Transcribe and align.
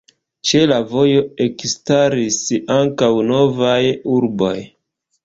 Ĉe 0.51 0.59
la 0.69 0.77
vojo 0.93 1.19
ekstaris 1.45 2.39
ankaŭ 2.77 3.11
novaj 3.29 3.79
urboj. 4.15 4.53